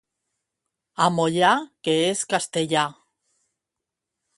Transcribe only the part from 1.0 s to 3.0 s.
Amolla, que és castellà.